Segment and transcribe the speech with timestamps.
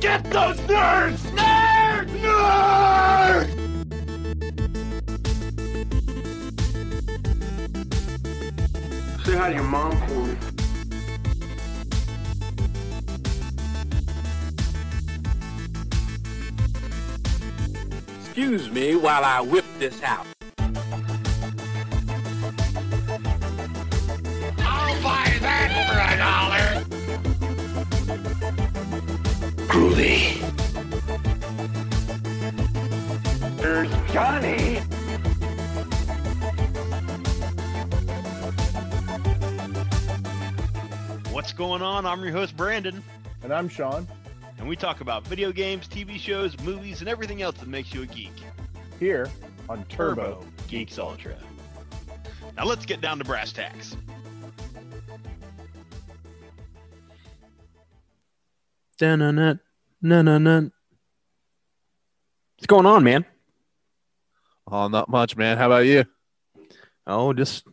[0.00, 1.18] Get those nerds!
[1.36, 2.10] Nerds!
[2.20, 3.50] Nerds!
[9.24, 10.36] Say hi to your mom for me.
[18.20, 20.29] Excuse me while I whip this out.
[41.60, 42.06] Going on?
[42.06, 43.02] I'm your host, Brandon,
[43.42, 44.08] And I'm Sean,
[44.56, 48.00] and we talk about video games, TV shows, movies, and everything else that makes you
[48.00, 48.32] a geek.
[48.98, 49.28] here
[49.68, 50.42] on Turbo.
[50.68, 51.36] Geeks Ultra.
[52.56, 53.94] Now let's get down to brass tacks.
[58.96, 59.60] Dun-dun-dun,
[60.02, 60.72] dun-dun-dun.
[62.56, 63.26] What's going on, man?
[64.66, 65.58] Oh, not much, man.
[65.58, 66.06] How about you?
[67.06, 67.66] Oh, just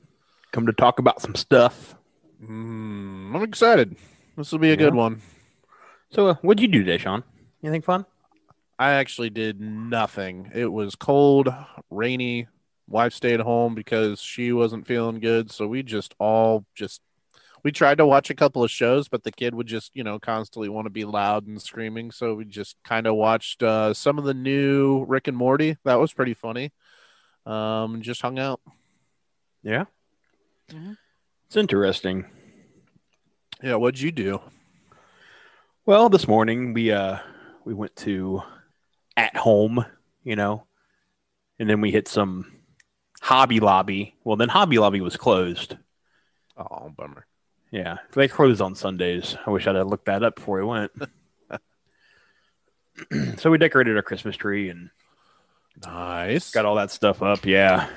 [0.52, 1.96] come to talk about some stuff.
[2.44, 3.96] Mm, I'm excited.
[4.36, 5.22] This will be a good one.
[6.12, 7.24] So, uh, what'd you do today, Sean?
[7.64, 8.06] Anything fun?
[8.80, 10.52] I actually did nothing.
[10.54, 11.50] It was cold,
[11.90, 12.48] rainy.
[12.88, 15.52] Wife stayed home because she wasn't feeling good.
[15.52, 17.02] So we just all just
[17.64, 20.20] we tried to watch a couple of shows, but the kid would just, you know,
[20.20, 22.12] constantly want to be loud and screaming.
[22.12, 25.76] So we just kind of watched uh, some of the new Rick and Morty.
[25.84, 26.72] That was pretty funny.
[27.46, 28.62] Um, just hung out.
[29.64, 29.86] Yeah.
[30.70, 32.26] It's interesting.
[33.62, 34.40] Yeah, what'd you do?
[35.86, 37.18] Well, this morning we uh
[37.66, 38.42] we went to
[39.16, 39.84] at home,
[40.24, 40.66] you know,
[41.60, 42.52] and then we hit some
[43.22, 44.16] Hobby Lobby.
[44.24, 45.76] Well, then Hobby Lobby was closed.
[46.56, 47.26] Oh, bummer.
[47.72, 49.36] Yeah, they close on Sundays.
[49.46, 50.92] I wish I'd have looked that up before we went.
[53.40, 54.90] so we decorated our Christmas tree and
[55.84, 56.52] Nice.
[56.52, 57.46] got all that stuff up.
[57.46, 57.90] Yeah,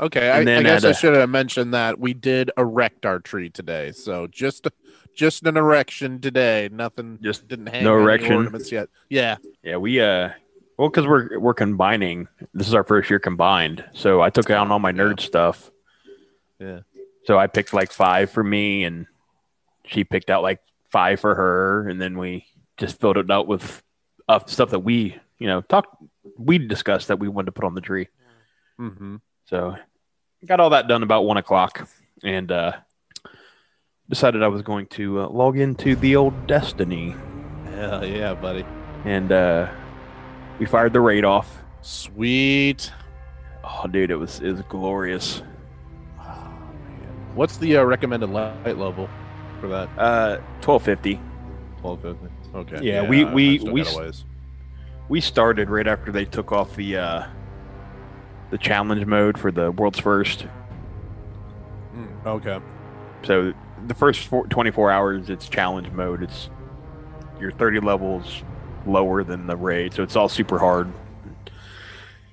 [0.00, 3.92] Okay, I, I guess at should have mentioned that we did erect our tree today.
[3.92, 4.66] So just
[5.14, 6.70] just an erection today.
[6.72, 7.18] Nothing.
[7.22, 8.32] Just didn't hang no erection?
[8.32, 8.88] ornaments yet.
[9.10, 9.36] Yeah.
[9.62, 9.76] yeah.
[9.76, 10.30] We uh,
[10.78, 12.28] well, because we're we're combining.
[12.54, 13.84] This is our first year combined.
[13.92, 15.70] So I took down all my nerd stuff.
[16.58, 16.80] Yeah.
[17.24, 19.06] So I picked like five for me, and
[19.84, 22.46] she picked out like five for her, and then we
[22.78, 23.82] just filled it out with
[24.28, 25.94] uh, stuff that we, you know, talked.
[26.38, 28.08] We discussed that we wanted to put on the tree.
[28.80, 29.16] Mm-hmm.
[29.44, 29.76] So
[30.46, 31.88] got all that done about one o'clock
[32.22, 32.72] and uh,
[34.08, 37.14] decided I was going to uh, log into the old Destiny.
[37.74, 38.64] Hell yeah, buddy.
[39.04, 39.70] And uh,
[40.58, 41.58] we fired the raid off.
[41.82, 42.92] Sweet.
[43.64, 45.42] Oh, dude, it was it was glorious.
[47.34, 49.08] What's the uh, recommended light level
[49.60, 49.88] for that?
[49.98, 51.20] Uh, twelve fifty.
[51.80, 52.26] Twelve fifty.
[52.54, 52.80] Okay.
[52.82, 54.24] Yeah, we- we- we got a s- ways.
[55.08, 57.26] We started right after they took off the uh,
[58.50, 60.46] the challenge mode for the world's first.
[61.94, 62.58] Mm, okay.
[63.24, 63.52] So
[63.86, 66.22] the first four, 24 hours, it's challenge mode.
[66.22, 66.48] It's
[67.40, 68.42] you're 30 levels
[68.86, 70.92] lower than the raid, so it's all super hard.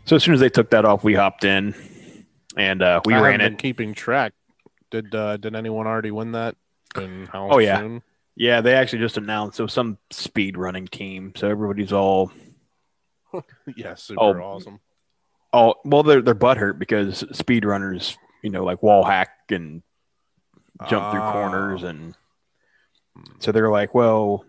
[0.06, 1.76] So as soon as they took that off, we hopped in,
[2.56, 3.58] and uh, we I ran it.
[3.58, 4.34] keeping track.
[4.90, 6.56] Did uh, did anyone already win that?
[6.96, 7.80] And how Oh, yeah.
[7.80, 8.02] soon?
[8.36, 12.32] Yeah, they actually just announced it was some speed running team, so everybody's all
[13.76, 14.42] Yeah, super Oh.
[14.42, 14.80] awesome.
[15.54, 16.04] All well.
[16.04, 19.82] They're they're butthurt because speed runners, you know, like wall hack and
[20.90, 21.32] jump through Ah.
[21.34, 22.16] corners, and
[23.40, 24.46] so they're like, well,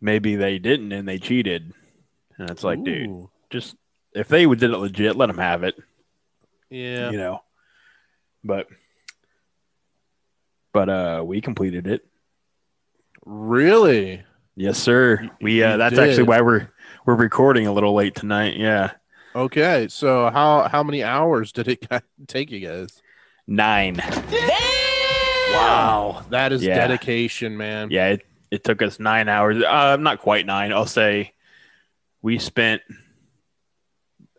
[0.00, 1.72] maybe they didn't and they cheated,
[2.38, 3.76] and it's like, dude, just
[4.14, 5.74] if they would did it legit, let them have it.
[6.70, 7.10] Yeah.
[7.10, 7.42] you know.
[8.44, 8.68] But
[10.72, 12.06] but uh we completed it.
[13.26, 14.22] Really?
[14.56, 15.28] Yes, sir.
[15.40, 16.68] We uh that's actually why we're
[17.04, 18.56] we're recording a little late tonight.
[18.56, 18.92] Yeah.
[19.34, 21.86] Okay, so how how many hours did it
[22.26, 23.00] take you guys?
[23.46, 24.00] 9.
[25.52, 26.74] Wow, that is Yeah.
[26.86, 27.88] dedication, man.
[27.90, 29.62] Yeah, it, it took us 9 hours.
[29.62, 30.72] Uh not quite 9.
[30.72, 31.32] I'll say
[32.22, 32.82] we spent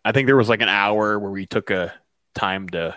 [0.03, 1.93] I think there was like an hour where we took a
[2.35, 2.95] time to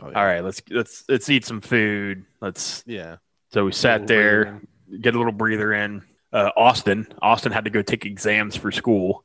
[0.00, 0.18] Oh, yeah.
[0.18, 2.24] all right, let's let's let's eat some food.
[2.40, 3.16] Let's Yeah.
[3.52, 4.62] so we sat there breather.
[5.00, 6.02] get a little breather in.
[6.32, 9.24] Uh, Austin, Austin had to go take exams for school.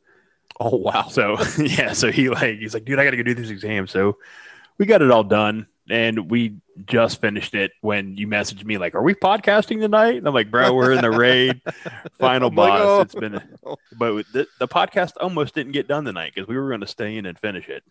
[0.59, 1.07] Oh wow.
[1.07, 3.87] So yeah, so he like he's like, dude, I got to go do this exam.
[3.87, 4.17] So
[4.77, 8.95] we got it all done, and we just finished it when you messaged me like,
[8.95, 11.61] "Are we podcasting tonight?" And I'm like, "Bro, we're in the raid,
[12.19, 12.81] final I'm like, boss.
[12.81, 13.41] "Oh." It's been,
[13.97, 17.17] but the, the podcast almost didn't get done tonight because we were going to stay
[17.17, 17.83] in and finish it.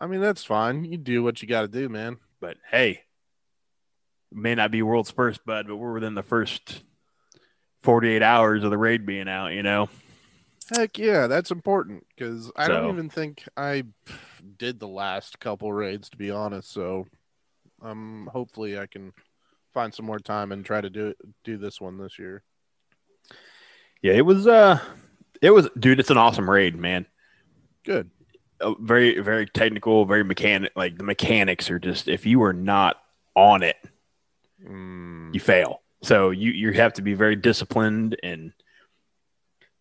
[0.00, 0.84] I mean, that's fine.
[0.84, 2.18] You do what you got to do, man.
[2.40, 3.02] But hey,
[4.32, 6.82] may not be world's first, bud, but we're within the first
[7.82, 9.88] 48 hours of the raid being out, you know?
[10.70, 13.84] Heck yeah, that's important because I So- don't even think I
[14.58, 16.70] did the last couple raids to be honest.
[16.70, 17.06] So,
[17.82, 19.12] um, hopefully I can
[19.74, 21.14] find some more time and try to do
[21.44, 22.42] do this one this year.
[24.02, 24.80] Yeah, it was, uh,
[25.42, 27.06] it was, dude, it's an awesome raid, man.
[27.84, 28.10] Good.
[28.60, 30.72] Uh, very, very technical, very mechanic.
[30.74, 32.96] Like the mechanics are just, if you are not
[33.34, 33.76] on it,
[34.62, 35.80] Mm, you fail.
[36.02, 38.52] So you, you have to be very disciplined and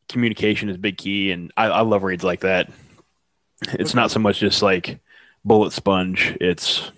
[0.10, 1.32] communication is big key.
[1.32, 2.70] And I, I love raids like that.
[3.74, 5.00] It's not so much just like
[5.46, 6.36] bullet sponge.
[6.42, 6.92] It's,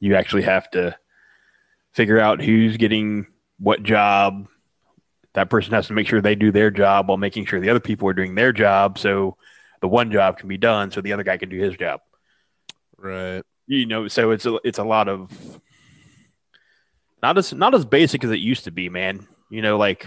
[0.00, 0.96] you actually have to
[1.92, 3.26] figure out who's getting
[3.58, 4.48] what job.
[5.34, 7.80] That person has to make sure they do their job while making sure the other
[7.80, 8.98] people are doing their job.
[8.98, 9.36] So
[9.80, 12.00] the one job can be done so the other guy can do his job.
[12.96, 13.42] right.
[13.66, 15.30] You know, so it's a, it's a lot of
[17.22, 19.26] not as not as basic as it used to be, man.
[19.50, 20.06] You know, like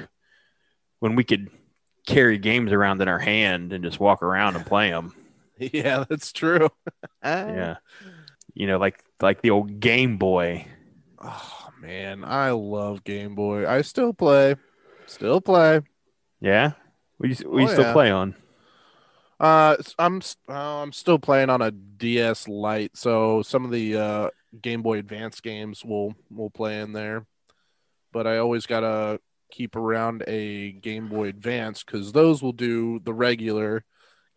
[1.00, 1.50] when we could
[2.10, 5.14] carry games around in our hand and just walk around and play them.
[5.62, 6.70] Yeah, that's true.
[7.24, 7.78] Yeah.
[8.54, 10.66] You know, like like the old Game Boy.
[11.22, 13.68] Oh man, I love Game Boy.
[13.68, 14.56] I still play.
[15.06, 15.82] Still play.
[16.40, 16.72] Yeah.
[17.18, 17.94] We we Oh, still yeah.
[17.94, 18.36] play on.
[19.40, 20.54] Uh, I'm uh,
[20.84, 24.30] I'm still playing on a DS Lite, so some of the uh,
[24.62, 27.26] Game Boy Advance games will will play in there.
[28.14, 29.20] But I always gotta
[29.52, 33.84] keep around a Game Boy Advance because those will do the regular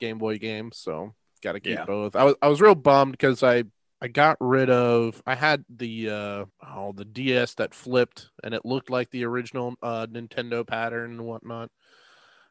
[0.01, 0.79] Game Boy games.
[0.79, 1.85] So gotta keep Yeah.
[1.85, 2.17] both.
[2.17, 3.65] I was I was real bummed because I
[4.01, 8.65] I got rid of I had the uh oh the DS that flipped and it
[8.65, 11.71] looked like the original uh Nintendo pattern and whatnot.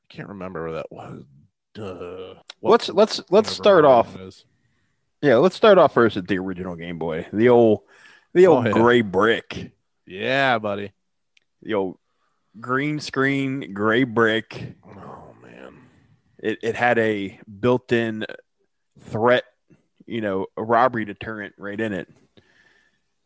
[0.10, 1.24] I can't remember where that was.
[1.74, 2.36] Duh.
[2.60, 4.16] What- let's let's let's start off.
[5.22, 7.28] Yeah, let's start off first at the original Game Boy.
[7.34, 7.82] The old
[8.34, 8.74] the old Oh, yeah.
[8.74, 9.72] gray brick.
[10.06, 10.92] Yeah, buddy.
[11.64, 11.98] The old
[12.60, 14.76] green screen gray brick.
[14.86, 15.76] Oh man.
[16.40, 18.26] It it had a built-in
[19.00, 19.44] threat,
[20.06, 22.08] you know, a robbery deterrent right in it.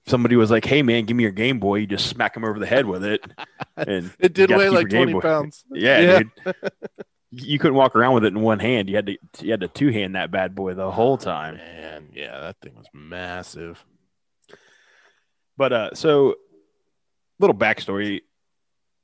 [0.07, 2.59] Somebody was like, "Hey man, give me your Game Boy." You just smack him over
[2.59, 3.25] the head with it,
[3.77, 5.21] and It did weigh like twenty Boy.
[5.21, 5.63] pounds.
[5.71, 6.19] yeah, Yeah.
[6.19, 6.55] dude.
[7.31, 8.87] You couldn't walk around with it in one hand.
[8.87, 11.55] You had to you had to two hand that bad boy the whole time.
[11.57, 13.83] Man, yeah, that thing was massive.
[15.57, 16.35] But uh, so
[17.39, 18.21] little backstory.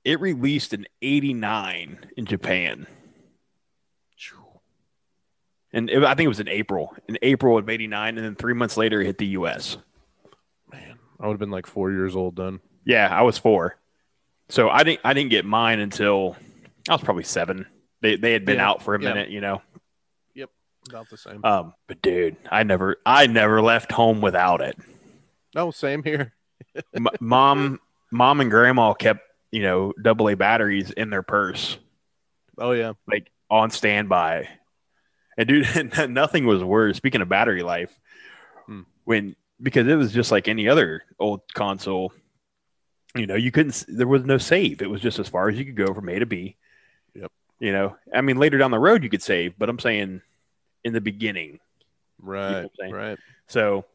[0.04, 2.88] It released in '89 in Japan,
[5.74, 6.94] and it, I think it was in April.
[7.08, 9.78] In April of '89, and then three months later, it hit the U.S.
[10.72, 12.60] Man, I would have been like four years old then.
[12.86, 13.78] Yeah, I was four,
[14.50, 16.36] so I didn't I didn't get mine until
[16.90, 17.66] I was probably seven.
[18.02, 19.10] They they had been Yeah, out for a yeah.
[19.10, 19.62] minute, you know.
[20.36, 20.50] Yep.
[20.90, 21.46] About the same.
[21.46, 24.78] Um, but dude, I never I never left home without it.
[25.56, 26.34] no, same here.
[26.94, 27.80] M- mom,
[28.12, 29.22] mom, and grandma kept
[29.52, 31.78] you know double A batteries in their purse.
[32.58, 32.94] Oh yeah.
[33.08, 34.48] like on standby.
[35.38, 36.98] And dude, nothing was worse.
[36.98, 37.92] Speaking of battery life,
[38.68, 38.82] Hmm.
[39.06, 42.12] when because it was just like any other old console,
[43.16, 43.86] you know, you couldn't.
[43.88, 44.82] There was no save.
[44.82, 46.56] It was just as far as you could go from A to B.
[47.16, 47.32] Yep.
[47.60, 50.22] You know, I mean, later down the road you could save, but I'm saying
[50.84, 51.60] in the beginning.
[52.22, 52.64] Right.
[52.64, 53.18] what I'm right.
[53.48, 53.86] So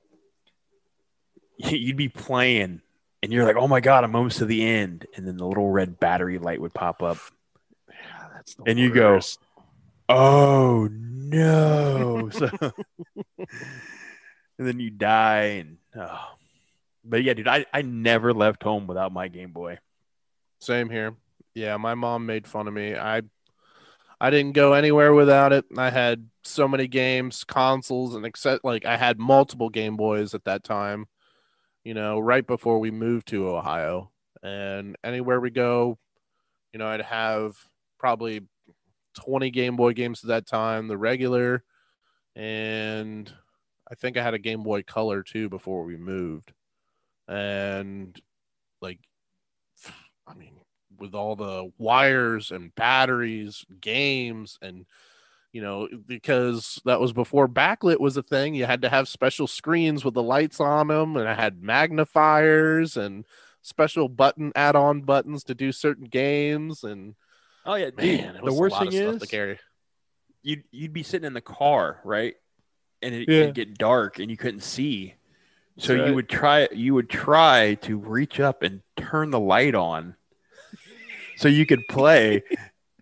[1.59, 2.81] you'd be playing,
[3.23, 5.71] and you're like, "Oh my god, I'm almost to the end," and then the little
[5.71, 7.19] red battery light would pop up.
[7.89, 9.21] Yeah, that's the And you go,
[10.09, 12.49] oh no so
[13.39, 13.49] and
[14.59, 16.35] then you die and oh.
[17.05, 19.79] but yeah dude I, I never left home without my game boy
[20.61, 21.15] Same here.
[21.55, 22.95] Yeah, my mom made fun of me.
[22.95, 23.23] I
[24.21, 25.65] I didn't go anywhere without it.
[25.77, 30.45] I had so many games, consoles, and except like I had multiple Game Boys at
[30.45, 31.07] that time.
[31.87, 34.11] You know, right before we moved to Ohio,
[34.43, 35.97] and anywhere we go,
[36.73, 37.55] you know, I'd have
[37.97, 38.41] probably
[39.15, 41.63] twenty Game Boy games at that time, the regular,
[42.35, 43.33] and
[43.89, 46.53] I think I had a Game Boy Color too before we moved,
[47.29, 48.21] and
[48.83, 48.99] like
[50.27, 50.57] I mean,
[50.99, 54.87] with all the wires and batteries, games, and
[55.57, 58.55] you know, because that was before backlit was a thing.
[58.55, 62.99] You had to have special screens with the lights on them, and I had magnifiers
[62.99, 63.25] and
[63.63, 66.85] special button add-on buttons to do certain games.
[66.85, 67.15] And
[67.65, 69.59] oh yeah man, it was the worst a lot thing of stuff is to carry.
[70.43, 72.35] you'd, you'd be sitting in the car right
[73.01, 73.45] and it, Yeah.
[73.45, 75.15] it'd get dark and you couldn't see
[75.79, 76.07] so right.
[76.07, 80.17] you would try you would try to reach up and turn the light on
[81.39, 82.43] so you could play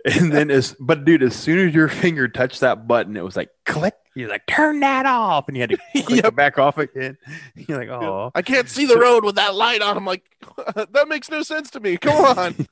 [0.04, 3.36] and then as but dude as soon as your finger touched that button it was
[3.36, 6.24] like click you're like turn that off and you had to click Yep.
[6.26, 7.16] it back off again
[7.56, 9.96] you're like oh I can't see the road with that light on.
[9.96, 10.24] I'm like,
[10.74, 11.96] that makes no sense to me.
[11.96, 12.66] Come on.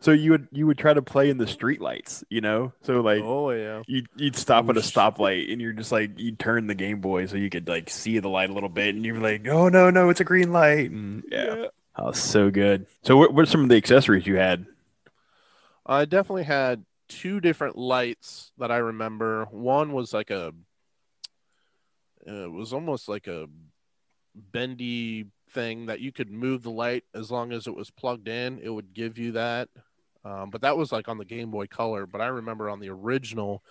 [0.00, 2.72] so you would you would try to play in the street lights, you know?
[2.82, 3.82] So like oh yeah.
[3.86, 7.26] you'd, you'd stop at a stoplight and you're just like you'd turn the Game Boy
[7.26, 9.90] so you could like see the light a little bit and you're like, oh no
[9.90, 11.66] no it's a green light and yeah,
[11.96, 12.86] oh so good.
[13.02, 14.66] So what what are some of the accessories you had?
[15.86, 19.46] I definitely had two different lights that I remember.
[19.50, 20.52] One was like a,
[22.26, 23.46] it was almost like a
[24.34, 28.58] bendy thing that you could move the light as long as it was plugged in.
[28.62, 29.68] It would give you that.
[30.24, 32.06] Um, but that was like on the Game Boy Color.
[32.06, 33.62] But I remember on the original,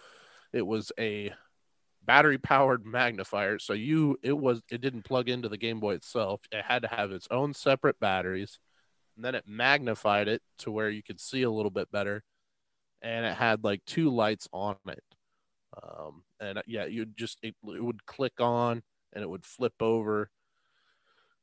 [0.52, 1.34] it was a
[2.06, 3.58] battery powered magnifier.
[3.58, 6.42] So you, it was, it didn't plug into the Game Boy itself.
[6.52, 8.60] It had to have its own separate batteries.
[9.16, 12.24] And then it magnified it to where you could see a little bit better
[13.04, 15.04] and it had like two lights on it.
[15.82, 19.74] Um, and uh, yeah, you just it, it would click on and it would flip
[19.80, 20.30] over,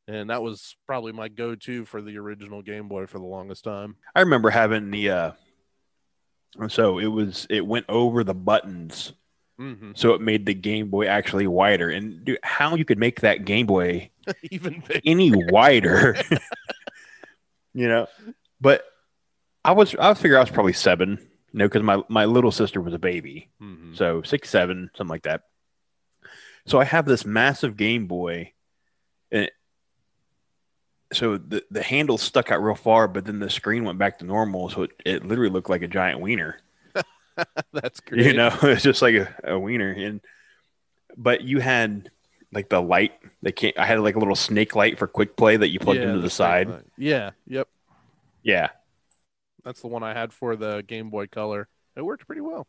[0.09, 3.97] and that was probably my go-to for the original Game Boy for the longest time.
[4.15, 5.33] I remember having the uh
[6.69, 9.13] so it was it went over the buttons
[9.61, 9.91] Mm-hmm.
[9.95, 13.45] so it made the Game Boy actually wider and dude, how you could make that
[13.45, 14.09] Game Boy
[14.51, 16.17] Even any wider
[17.75, 18.07] you know
[18.61, 18.85] but
[19.65, 21.19] I was I was figure I was probably 7
[21.53, 23.97] you know cuz my my little sister was a baby Mhm.
[23.97, 25.43] so six, seven, something like that.
[26.67, 28.53] So I have this massive Game Boy,
[29.33, 29.53] and it,
[31.13, 34.25] so the the handle stuck out real far, but then the screen went back to
[34.25, 36.59] normal, so it, it literally looked like a giant wiener.
[37.73, 38.27] That's great.
[38.27, 39.91] You know, it's just like a, a wiener.
[39.91, 40.21] And
[41.17, 42.11] but you had
[42.53, 43.79] like the light They can't.
[43.79, 46.21] I had like a little snake light for quick play that you plugged Yeah, into
[46.21, 46.69] the, same side.
[46.69, 46.91] thing.
[46.99, 47.31] Yeah.
[47.47, 47.69] Yep.
[48.43, 48.69] Yeah,
[49.65, 51.69] That's the one I had for the Game Boy Color.
[51.97, 52.67] It worked pretty well.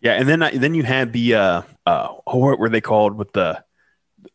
[0.00, 0.12] yeah.
[0.14, 3.62] And then I, then you had the uh uh what were they called with the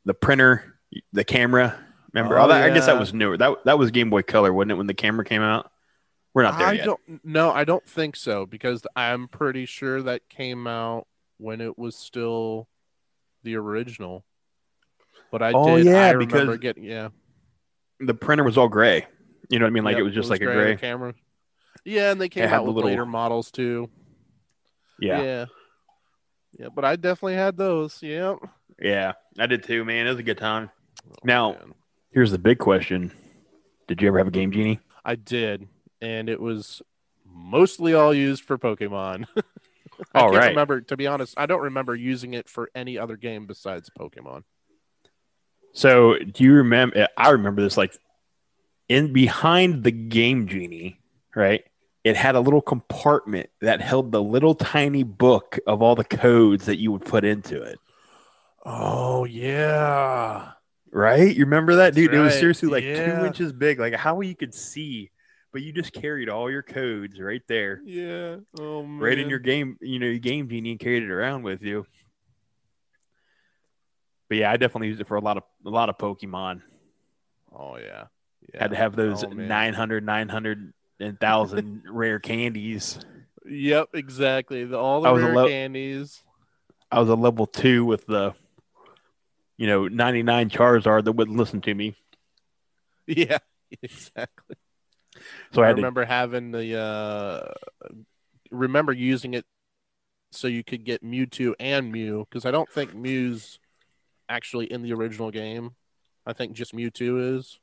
[0.06, 0.75] the printer,
[1.13, 1.77] the camera.
[2.13, 2.38] Remember?
[2.39, 3.38] Oh, Oh, that, I guess that was newer.
[3.38, 4.75] That that was Game Boy Color, wasn't it?
[4.75, 5.72] When the camera came out,
[6.34, 6.86] we're not there I yet.
[6.86, 7.00] don't.
[7.25, 11.96] No, I don't think so because I'm pretty sure that came out when it was
[11.96, 12.68] still
[13.44, 14.24] the original.
[15.31, 15.86] But I Oh, did.
[15.86, 17.10] yeah, I remember because getting yeah.
[18.00, 19.05] The printer was all gray.
[19.50, 19.84] You know what I mean?
[19.84, 20.75] Like Yep, it was just like a gray.
[20.77, 21.13] camera.
[21.86, 23.89] Yeah, and they came It out with little- later models too.
[25.00, 25.22] Yeah.
[25.22, 25.46] yeah,
[26.60, 28.01] Yeah, But I definitely had those.
[28.01, 28.38] Yep.
[28.81, 30.05] Yeah, I did too, man.
[30.07, 30.69] It was a good time.
[31.07, 31.74] Oh, Now- man.
[32.12, 33.12] Here's the big question:
[33.88, 34.79] Did you ever have a Game Genie?
[35.05, 35.67] I did,
[36.01, 36.81] and it was
[37.25, 39.25] mostly all used for Pokemon.
[40.15, 40.50] I All can't right.
[40.50, 40.81] remember.
[40.81, 44.43] To be honest, I don't remember using it for any other game besides Pokemon.
[45.77, 47.07] So, do you remember?
[47.15, 47.96] I remember this like
[48.89, 51.00] in behind the Game Genie,
[51.36, 51.63] right?
[52.03, 56.65] It had a little compartment that held the little tiny book of all the codes
[56.65, 57.77] that you would put into it.
[58.65, 60.53] Oh yeah.
[60.91, 61.36] Right?
[61.36, 62.12] You remember that, dude?
[62.12, 63.19] It was seriously like Yeah.
[63.19, 65.12] two inches big, like how you could see,
[65.53, 68.38] but you just carried all your codes right there, Yeah.
[68.60, 68.98] Oh man.
[69.00, 71.86] right in your game, you know, your Game Genie, and carried it around with you.
[74.29, 76.62] But yeah, I definitely used it for a lot of a lot of Pokemon.
[77.53, 78.05] Oh yeah.
[78.53, 78.62] yeah.
[78.62, 79.48] Had to have those Oh, man.
[79.48, 83.00] 900, 900, and 1,000 rare candies.
[83.46, 84.65] Yep, exactly.
[84.65, 86.24] The, all the I was a rare lo- candies.
[86.91, 88.34] I was a level two with the,
[89.57, 91.96] you know, 99 Charizard that wouldn't listen to me.
[93.10, 93.38] Yeah,
[93.81, 94.57] exactly.
[95.53, 97.53] So I, I had to, remember having the uh
[98.51, 99.46] remember using it
[100.34, 103.60] so you could get Mewtwo and Mew because I don't think Mew's
[104.29, 105.72] actually in the original game.
[106.25, 107.60] I think just Mewtwo is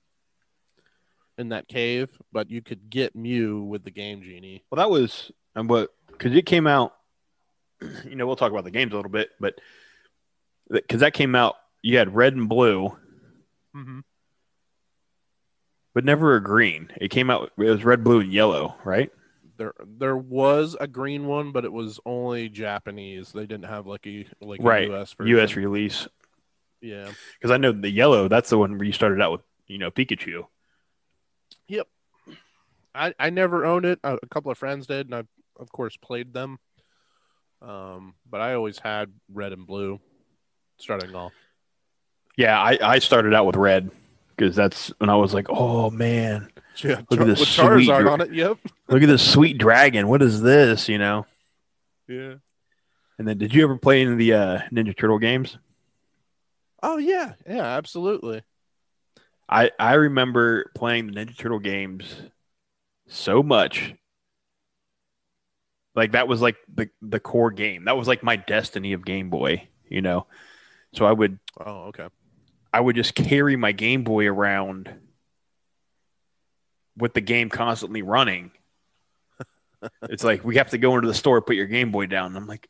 [1.36, 4.64] in that cave, but you could get Mew with the Game Genie.
[4.70, 6.94] well, that was, and what, because it came out,
[8.04, 9.60] you know, we'll talk about the games a little bit, but
[10.70, 12.96] because that came out, you had red and blue,
[13.76, 14.00] Mm-hmm.
[15.94, 16.90] but never a green.
[17.00, 19.10] It came out, it was red, blue, and yellow, right?
[19.56, 23.32] There, there was a green one, but it was only Japanese.
[23.32, 24.88] They didn't have like a like Right.
[24.90, 25.36] a US version.
[25.38, 26.08] US release.
[26.84, 27.10] Yeah.
[27.38, 29.90] Because I know the yellow, that's the one where you started out with, you know,
[29.90, 30.44] Pikachu.
[31.66, 31.88] Yep.
[32.94, 33.98] I, I never owned it.
[34.04, 35.22] A, a couple of friends did, and I
[35.58, 36.58] of course played them.
[37.62, 39.98] Um, but I always had red and blue
[40.76, 41.32] starting off.
[42.36, 43.90] Yeah, I, I started out with red
[44.36, 46.50] because that's when I was like, oh man,
[46.82, 48.32] Yeah, Look at this sweet dra- on it.
[48.32, 48.58] Yep.
[48.88, 50.08] look at this sweet dragon.
[50.08, 50.88] What is this?
[50.88, 51.26] You know.
[52.06, 52.34] Yeah.
[53.18, 55.56] And then, did you ever play any of the uh, Ninja Turtle games?
[56.86, 58.42] Oh yeah, yeah, absolutely.
[59.48, 62.04] I I remember playing the Ninja Turtle games
[63.08, 63.94] so much.
[65.94, 67.86] Like that was like the the core game.
[67.86, 69.66] That was like my destiny of Game Boy.
[69.88, 70.26] You know.
[70.92, 72.08] So I would Oh okay.
[72.70, 74.92] I would just carry my Game Boy around
[76.98, 78.50] with the game constantly running.
[80.02, 82.26] it's like we have to go into the store, put your Game Boy down.
[82.26, 82.68] And I'm like,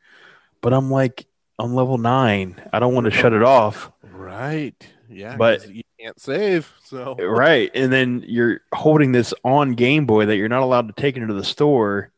[0.60, 1.26] but I'm like
[1.58, 2.60] on level nine.
[2.72, 3.90] I don't want to shut it off.
[4.02, 4.74] Right.
[5.08, 5.36] Yeah.
[5.36, 6.72] But- you can't save.
[6.84, 7.70] So Right.
[7.74, 11.34] And then you're holding this on Game Boy that you're not allowed to take into
[11.34, 12.10] the store.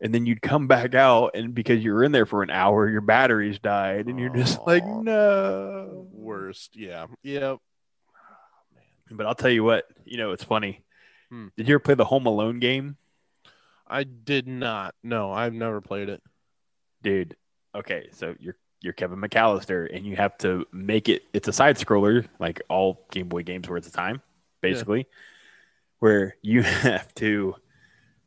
[0.00, 2.90] And then you'd come back out, and because you were in there for an hour,
[2.90, 6.08] your batteries died, and you're just like, no.
[6.12, 6.76] worst.
[6.76, 7.06] Yeah.
[7.22, 7.58] Yep.
[9.10, 10.82] But I'll tell you what, you know, it's funny.
[11.30, 11.46] Hmm.
[11.56, 12.96] Did you ever play the Home Alone game?
[13.86, 14.94] I did not.
[15.02, 16.22] No, I've never played it.
[17.02, 17.36] dude.
[17.74, 21.22] Okay, so you're you're Kevin McAllister, and you have to make it.
[21.32, 24.20] It's a side scroller, like all Game Boy games were at the time,
[24.60, 25.06] basically,
[26.00, 27.54] where you have to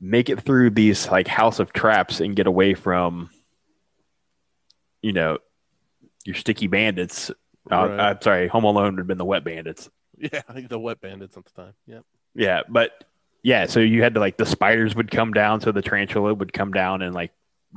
[0.02, 3.30] make it through these like house of traps and get away from,
[5.02, 5.38] you know,
[6.26, 7.32] your sticky bandits.
[7.70, 9.90] Uh, I'm sorry, Home Alone would have been the wet bandits.
[10.20, 11.74] Yeah, like the wet bandits at the time.
[11.86, 12.04] Yep.
[12.34, 13.04] Yeah, but
[13.44, 16.52] yeah, so you had to like the spiders would come down, so the tarantula would
[16.52, 17.32] come down and like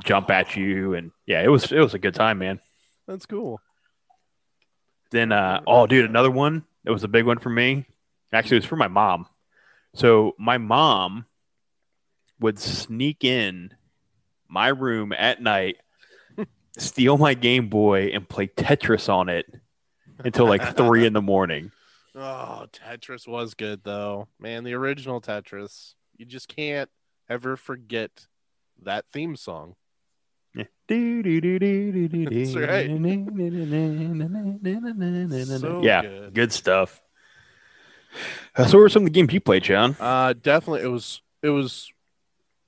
[0.04, 2.60] jump at you, and yeah, it was it was a good time, man.
[3.06, 3.60] That's cool.
[5.10, 7.86] Then, uh, oh, dude, another one that was a big one for me.
[8.32, 9.26] Actually, it was for my mom.
[9.94, 11.26] So my mom
[12.38, 13.74] would sneak in
[14.48, 15.78] my room at night,
[16.78, 19.46] steal my Game Boy, and play Tetris on it
[20.18, 21.72] until like three in the morning.
[22.12, 24.26] Oh, Tetris was good though.
[24.40, 25.94] Man, the original Tetris.
[26.16, 26.90] You just can't
[27.28, 28.26] ever forget
[28.82, 29.76] that theme song.
[30.54, 30.64] Yeah.
[32.24, 32.90] That's right.
[35.60, 36.34] So yeah, good.
[36.34, 37.00] good stuff.
[38.56, 39.96] Uh, so, what were some of the games you played, John?
[40.00, 41.92] Uh definitely it was it was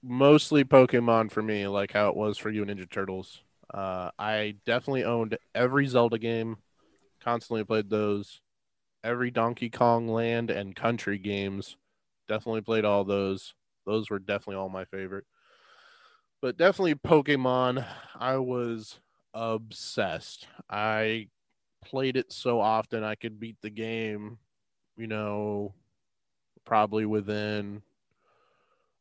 [0.02, 3.42] mostly Pokemon for me, like how it was for you and Ninja Turtles.
[3.72, 6.58] Uh I definitely owned every Zelda game,
[7.20, 8.40] constantly played those.
[9.04, 11.76] Every Donkey Kong Land and Country games,
[12.28, 13.54] definitely played all those.
[13.84, 15.24] Those were definitely all my favorite.
[16.42, 19.00] But definitely Pokemon, I was
[19.32, 20.46] obsessed.
[20.68, 21.28] I
[21.84, 24.38] played it so often I could beat the game,
[24.96, 25.74] you know,
[26.64, 27.82] probably within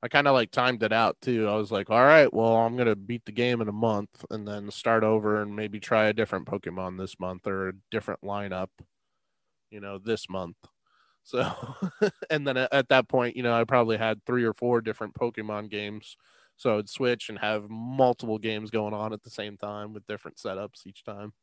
[0.04, 1.48] I kind of like timed it out too.
[1.48, 4.26] I was like, all right, well, I'm going to beat the game in a month
[4.32, 8.22] and then start over and maybe try a different Pokemon this month or a different
[8.22, 8.70] lineup,
[9.70, 10.58] you know, this month.
[11.24, 11.46] So,
[12.32, 15.70] and then at that point, you know, I probably had three or four different Pokemon
[15.70, 16.18] games.
[16.62, 20.38] So I'd switch and have multiple games going on at the same time with different
[20.38, 21.34] setups each time.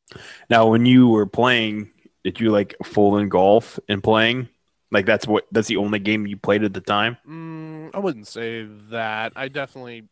[0.49, 1.91] Now, when you were playing,
[2.23, 4.47] did you like full in golf and playing?
[4.91, 7.17] Like that's what that's the only game you played at the time.
[7.27, 9.33] Mm, I wouldn't say that.
[9.35, 10.05] I definitely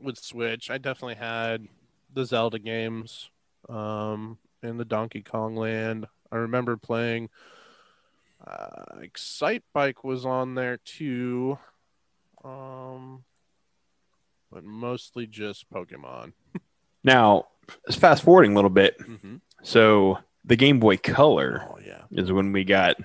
[0.00, 0.70] would switch.
[0.70, 1.68] I definitely had
[2.14, 3.28] the Zelda games,
[3.68, 6.06] um, and the Donkey Kong Land.
[6.32, 7.28] I remember playing.
[8.44, 11.58] Uh, Excite Bike was on there too,
[12.42, 13.24] um,
[14.56, 16.32] but mostly just Pokemon.
[17.04, 17.46] Now,
[17.92, 18.98] fast forwarding a little bit.
[18.98, 19.36] Mm-hmm.
[19.62, 22.96] So the Game Boy Color Oh yeah, is when we got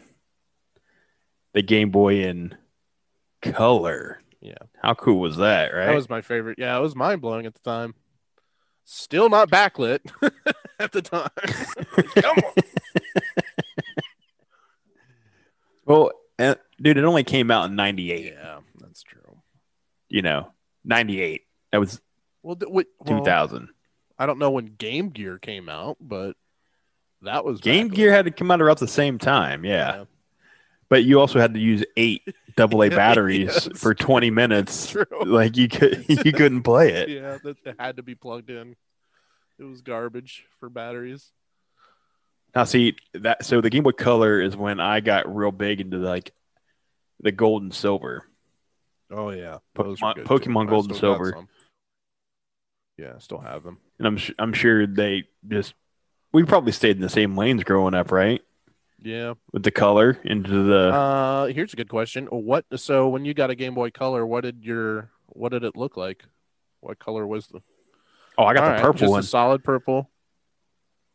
[1.54, 2.56] the Game Boy in
[3.44, 4.20] color.
[4.40, 4.56] Yeah.
[4.82, 5.86] How cool was that, right?
[5.86, 6.58] that was my favorite.
[6.58, 7.94] Yeah, it was mind blowing at the time.
[8.86, 10.00] Still not backlit
[10.80, 11.30] at the time.
[12.16, 12.54] Come on.
[15.86, 16.12] well,
[16.82, 19.38] dude, it only came out in 98, Yeah, that's true.
[20.10, 20.52] you know.
[20.84, 21.41] 98.
[21.72, 22.02] That was
[22.44, 23.70] Well, th- wait, well, 2000.
[24.17, 26.36] I don't know when Game Gear came out, but
[27.22, 30.04] that was Game Gear had to come out around the same time, when- yeah.
[30.89, 32.22] But you also had to use eight
[32.58, 33.80] double A batteries Yes.
[33.80, 34.88] for 20 It's minutes.
[34.91, 35.06] true.
[35.26, 37.10] Like you could you couldn't play it.
[37.10, 38.76] yeah, that it had to be plugged in.
[39.58, 41.32] It was garbage for batteries.
[42.54, 45.98] Now see that so the Game Boy Color is when I got real big into
[45.98, 46.34] like
[47.22, 48.26] the gold and silver.
[49.12, 51.45] Oh yeah, Pokemon- Pokemon Gold and Silver.
[52.97, 53.78] Yeah, I still have them.
[54.00, 55.74] And I'm su- I'm sure they just
[56.32, 58.41] we probably stayed in the same lanes growing up, right?
[59.04, 59.34] Yeah.
[59.52, 62.28] With the color into the Uh, here's a good question.
[62.28, 62.65] What?
[62.76, 65.97] So when you got a Game Boy Color, what did your what did it look
[65.97, 66.24] like?
[66.82, 67.62] What color was the?
[68.38, 69.24] Oh, I got All the right, purple one.
[69.24, 70.10] solid purple.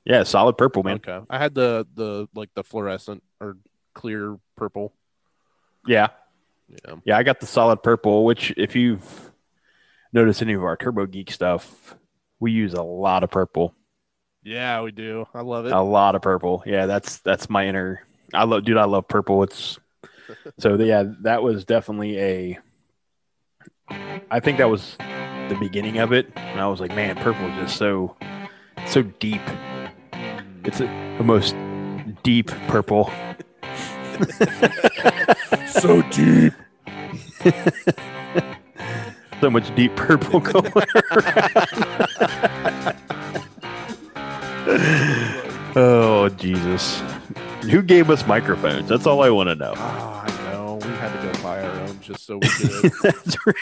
[0.04, 0.96] Yeah, solid purple, man.
[0.96, 3.56] Okay, I had the the like the fluorescent or
[3.94, 4.92] clear purple.
[5.87, 6.09] Yeah.
[6.68, 6.94] Yeah.
[7.05, 9.31] Yeah, I got the solid purple, which if you've
[10.12, 11.94] noticed any of our Turbo Geek stuff,
[12.40, 13.74] we use a lot of purple.
[14.42, 15.26] Yeah, we do.
[15.35, 15.72] I love it.
[15.72, 16.62] A lot of purple.
[16.66, 19.42] Yeah, that's that's my inner I love dude, I love purple.
[19.42, 19.79] It's
[20.59, 22.59] so yeah, that was definitely a
[24.31, 26.31] I think that was the beginning of it.
[26.37, 28.16] And I was like, man, purple is just so
[28.87, 29.42] so deep.
[30.12, 30.66] Mm.
[30.66, 30.85] It's a,
[31.18, 31.55] the most
[32.22, 33.11] deep purple.
[35.68, 36.52] so deep.
[39.40, 40.72] so much deep purple going
[41.12, 41.66] around.
[45.76, 47.00] oh Jesus!
[47.62, 48.88] Who gave us microphones?
[48.88, 49.74] That's all I want to know.
[49.76, 50.79] Oh, I know.
[50.83, 52.92] We had to go buy our own just so we could.
[53.02, 53.57] That's right.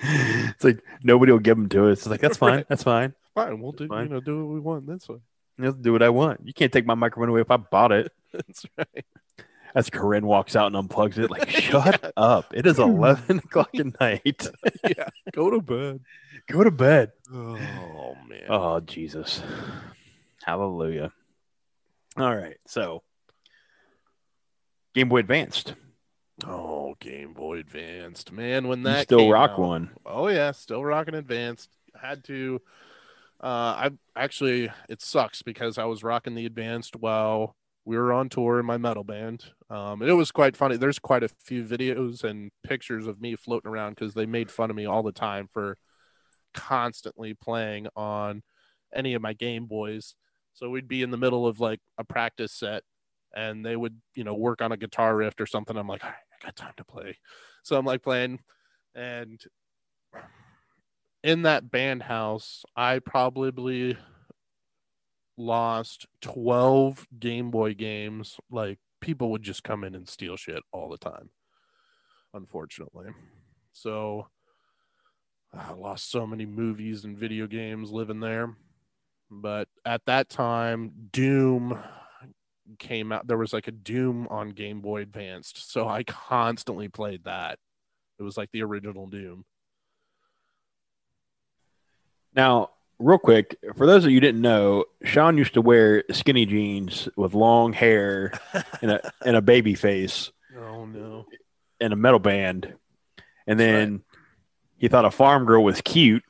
[0.00, 1.98] it's like nobody will give them to us.
[1.98, 2.56] It's like that's fine.
[2.56, 2.68] Right.
[2.68, 3.14] That's fine.
[3.34, 3.86] Fine, we'll do.
[3.88, 4.04] Fine.
[4.04, 4.86] You know, do what we want.
[4.86, 5.20] That's fine.
[5.60, 6.40] I'll do what I want.
[6.44, 8.12] You can't take my microphone away if I bought it.
[8.32, 9.04] That's right.
[9.74, 12.52] As Corinne walks out and unplugs it, like, shut up.
[12.54, 14.48] It is 11 o'clock at night.
[14.84, 15.08] yeah.
[15.32, 16.00] Go to bed.
[16.48, 17.12] Go to bed.
[17.32, 18.44] Oh man.
[18.48, 19.42] Oh, Jesus.
[20.42, 21.12] Hallelujah.
[22.16, 22.56] All right.
[22.66, 23.02] So,
[24.94, 25.74] Game Boy Advanced.
[26.46, 28.68] Oh, Game Boy Advanced, man.
[28.68, 29.90] When You that still came rock out- one.
[30.06, 31.68] Oh yeah, still rocking Advanced.
[32.00, 32.60] Had to.
[33.40, 38.28] Uh, I actually it sucks because I was rocking the Advanced while we were on
[38.28, 39.44] tour in my metal band.
[39.70, 40.76] Um, and it was quite funny.
[40.76, 44.68] There's quite a few videos and pictures of me floating around because they made fun
[44.68, 45.78] of me all the time for
[46.52, 48.42] constantly playing on
[48.94, 50.16] any of my Game Boys.
[50.52, 52.82] So we'd be in the middle of like a practice set
[53.34, 55.76] and they would, you know, work on a guitar riff or something.
[55.76, 57.16] I'm like, I got time to play.
[57.62, 58.40] So I'm like playing
[58.94, 59.40] and
[61.22, 63.96] in that band house, I probably
[65.36, 68.38] lost 12 Game Boy games.
[68.50, 71.30] Like people would just come in and steal shit all the time,
[72.34, 73.08] unfortunately.
[73.72, 74.28] So
[75.52, 78.54] I lost so many movies and video games living there.
[79.30, 81.78] But at that time, Doom
[82.78, 83.26] came out.
[83.26, 85.70] There was like a Doom on Game Boy Advanced.
[85.70, 87.58] So I constantly played that.
[88.18, 89.44] It was like the original Doom.
[92.38, 92.70] Now,
[93.00, 97.08] real quick, for those of you who didn't know, Sean used to wear skinny jeans
[97.16, 98.32] with long hair
[98.80, 101.26] and a, and a baby face Oh no.
[101.80, 102.74] and a metal band.
[103.48, 104.02] And then
[104.76, 106.22] he thought a farm girl was cute.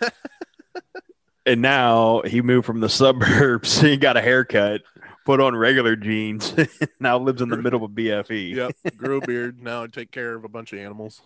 [1.46, 3.80] and now he moved from the suburbs.
[3.80, 4.80] He got a haircut,
[5.24, 6.52] put on regular jeans,
[6.98, 8.96] now lives in the middle of a BFE, Yep.
[8.96, 9.62] Grew a beard.
[9.62, 11.22] Now I take care of a bunch of animals.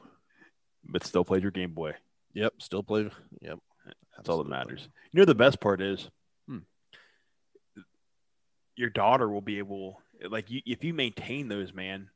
[0.84, 1.94] but still plays your Game Boy.
[2.34, 2.54] Yep.
[2.58, 3.10] Still play.
[3.40, 3.60] Yep.
[4.16, 4.88] That's all that matters.
[5.12, 6.08] You know, the best part is
[6.48, 6.58] Hmm.
[8.76, 12.08] your daughter will be able, like, you, if you maintain those, man,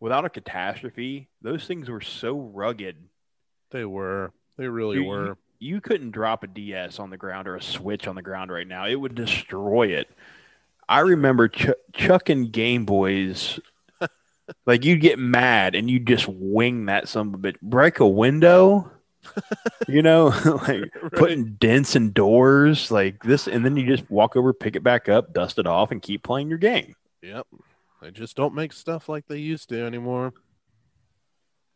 [0.00, 2.96] without a catastrophe, those things were so rugged.
[3.70, 4.32] They were.
[4.56, 5.38] They really You- were.
[5.60, 8.66] You couldn't drop a DS on the ground or a Switch on the ground right
[8.66, 8.86] now.
[8.86, 10.10] It would destroy it.
[10.86, 13.58] I remember ch- chucking Game Boys.
[14.66, 18.90] like you'd get mad and you'd just wing that some of it, break a window,
[19.88, 20.26] you know,
[20.68, 24.82] like putting dents in doors like this, and then you just walk over, pick it
[24.82, 26.94] back up, dust it off, and keep playing your game.
[27.22, 27.46] Yep.
[28.02, 30.32] They just don't make stuff like they used to anymore.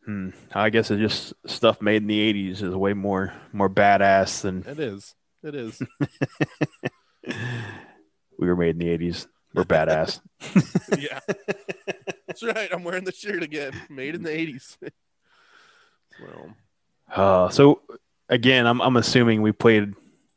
[0.05, 0.29] Hmm.
[0.53, 4.63] I guess it's just stuff made in the '80s is way more more badass than
[4.67, 5.15] It is.
[5.43, 5.81] It is.
[8.37, 9.27] we were made in the '80s.
[9.53, 10.19] We're badass.
[10.97, 11.19] yeah.
[12.27, 12.69] That's right.
[12.71, 13.73] I'm wearing the shirt again.
[13.89, 14.77] Made in the 80s.
[16.21, 16.55] well,
[17.13, 17.81] Uh, so
[18.29, 19.93] again, I'm I'm assuming we played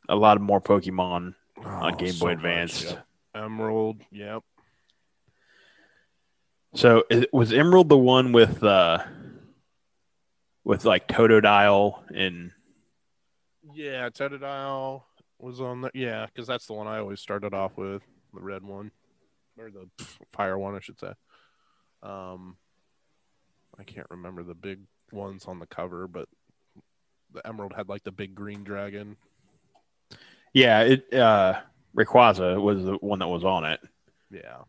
[0.09, 3.07] a lot more Pokemon on oh, Game so Boy much, yep.
[3.35, 4.01] Emerald.
[4.11, 4.43] Yep.
[6.75, 9.05] So is, was Emerald the one with uh
[10.65, 12.53] with like Totodile and
[13.75, 14.09] Yeah.
[14.11, 15.03] Totodile
[15.39, 15.91] was on there.
[15.95, 16.27] Yeah.
[16.27, 18.03] Because that's the one I always started off with.
[18.33, 18.91] The red one.
[19.59, 19.89] Or the
[20.33, 21.13] fire one, I should say.
[22.03, 22.57] Um,
[23.79, 24.81] I can't remember the big
[25.13, 26.29] ones on the cover, but
[27.33, 29.17] the Emerald had like the big green dragon.
[30.53, 31.61] yeah, it uh
[31.97, 33.81] Rayquaza was the one that was on it.
[34.31, 34.63] Yeah.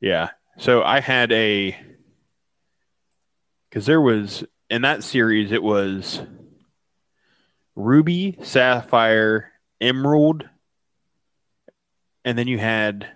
[0.00, 0.30] Yeah.
[0.58, 1.76] So I had a
[3.68, 6.20] because there was in that series it was
[7.74, 10.48] Ruby, Sapphire, Emerald,
[12.24, 13.08] and then you had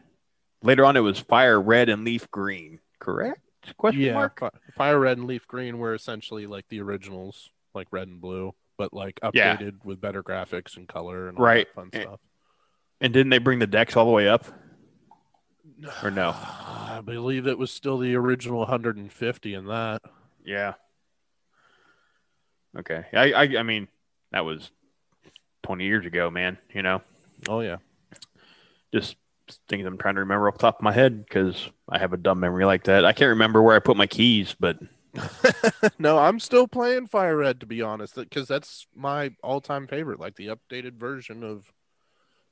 [0.63, 2.81] later on it was Fire Red and Leaf Green.
[2.99, 3.41] Correct?
[3.77, 4.41] Question yeah, mark.
[4.41, 8.55] Fi- Fire Red and Leaf Green were essentially like the originals, like Red and Blue,
[8.77, 9.57] but like Yeah.
[9.57, 11.67] updated with better graphics and color and all Right.
[11.67, 12.21] that fun stuff.
[13.01, 14.45] And didn't they bring the dex all the way up?
[16.03, 16.31] Or no?
[16.31, 20.03] I believe it was still the original 150 in that.
[20.45, 20.75] Yeah.
[22.77, 23.05] Okay.
[23.13, 23.89] I, I I mean
[24.33, 24.71] that was
[25.63, 26.59] twenty years ago, man.
[26.75, 27.03] You know.
[27.49, 27.77] Oh yeah,
[28.93, 29.17] just
[29.69, 32.17] things I'm trying to remember off the top of my head because I have a
[32.19, 33.05] dumb memory like that.
[33.05, 34.79] I can't remember where I put my keys, but
[35.99, 40.37] no, I'm still playing Fire Red to be honest, because that's my all-time favorite, like
[40.37, 41.73] the updated version of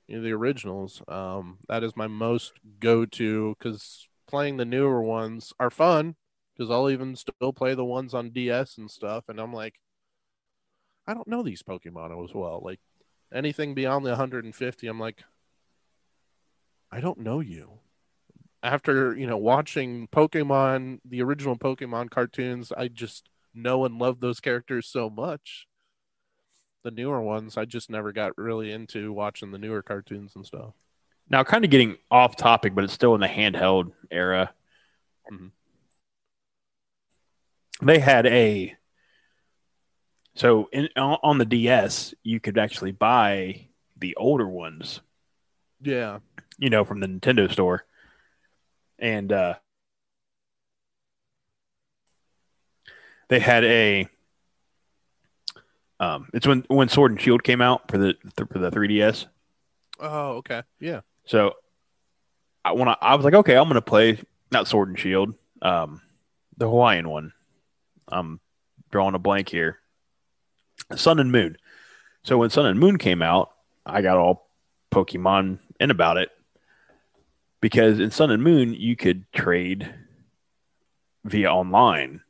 [0.06, 1.02] you know, the originals.
[1.08, 6.16] Um, that is my most go-to because playing the newer ones are fun
[6.56, 9.24] because I'll even still play the ones on DS and stuff.
[9.28, 9.74] And I'm like,
[11.06, 12.60] I don't know these Pokemon as well.
[12.64, 12.80] Like
[13.32, 15.22] anything beyond the 150, I'm like,
[16.90, 17.80] I don't know you.
[18.70, 24.40] After you know watching Pokemon, the original Pokemon cartoons, I just know and love those
[24.40, 25.68] characters so much.
[26.82, 30.72] The newer ones, I just never got really into watching the newer cartoons and stuff.
[31.30, 34.52] Now, kind of getting off topic, but it's still in the handheld era.
[35.30, 35.52] Mhm.
[37.82, 38.76] They had a
[40.34, 45.02] so in on the DS, you could actually buy the older ones,
[45.80, 46.18] Yeah.
[46.58, 47.86] you know, from the Nintendo store,
[48.98, 49.54] and uh,
[53.28, 54.08] they had a.
[55.98, 59.26] Um, it's when when Sword and Shield came out for the for the 3DS.
[59.98, 60.62] Oh, okay.
[60.78, 61.00] Yeah.
[61.24, 61.54] So
[62.64, 64.18] I when I, I was like, okay, I'm gonna play
[64.50, 66.02] not Sword and Shield, um,
[66.56, 67.32] the Hawaiian one.
[68.08, 68.40] I'm
[68.90, 69.78] drawing a blank here.
[70.94, 71.56] Sun and Moon.
[72.24, 73.52] So when Sun and Moon came out,
[73.84, 74.50] I got all
[74.92, 76.30] Pokemon in about it
[77.66, 79.92] because in Sun and Moon you could trade
[81.24, 82.20] via online.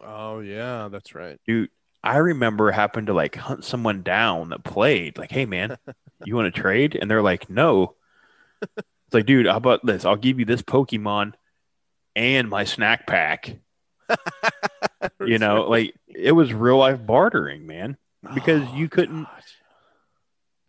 [0.00, 0.88] Oh, yeah.
[0.90, 1.38] That's right.
[1.46, 1.68] Dude,
[2.02, 5.18] I remember having to like hunt someone down that played.
[5.18, 5.76] Like, hey man,
[6.24, 6.96] you want to trade?
[6.98, 7.96] And they're like, no.
[8.62, 10.06] It's like, dude, how about this?
[10.06, 11.34] I'll give you this Pokemon
[12.16, 13.58] and my snack pack.
[15.20, 17.96] You know, like it was real life bartering, man.
[18.34, 19.42] because you oh, couldn't- God.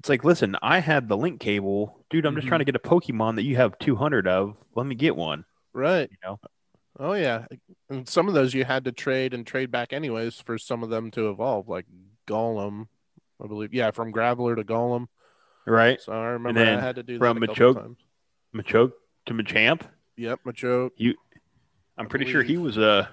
[0.03, 2.25] It's like, listen, I had the link cable, dude.
[2.25, 2.49] I'm just Mhm.
[2.49, 4.57] trying to get a Pokemon that you have 200 of.
[4.75, 5.45] Let me get one.
[5.71, 6.09] Right.
[6.11, 6.39] You know,
[6.99, 7.45] Oh, yeah.
[7.89, 10.89] And some of those you had to trade and trade back anyways for some of
[10.89, 11.85] them to evolve, like
[12.27, 12.87] Golem,
[13.41, 13.73] I believe.
[13.73, 15.07] Yeah, from Graveler to Golem.
[15.65, 16.01] right?
[16.01, 17.97] So I remember I had to do from that a couple Machoke- times.
[18.53, 18.91] Machoke
[19.27, 19.89] to Machamp.
[20.17, 20.91] Yep, Machoke.
[20.97, 21.15] You,
[21.97, 23.09] I'm I pretty sure he was a.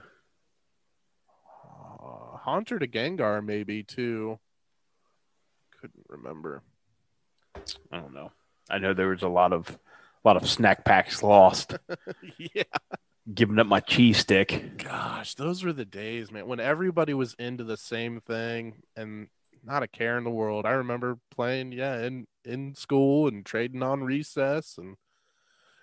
[2.03, 4.39] Uh, Haunter to Gengar, maybe too.
[5.81, 6.63] Couldn't remember.
[7.93, 8.33] I don't know.
[8.69, 11.77] I know there was a lot of, a lot of snack packs lost.
[12.39, 12.63] yeah.
[13.33, 14.79] giving up my cheese stick.
[14.79, 19.29] Gosh, those were the days, man, when everybody was into the same thing and
[19.65, 20.67] not a care in the world.
[20.67, 24.97] I remember playing, yeah, in in school and trading on recess, and